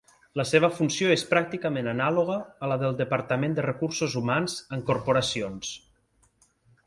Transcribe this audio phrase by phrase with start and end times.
[0.39, 5.75] La seva funció és pràcticament anàloga a la del departament de recursos humans en corporacions.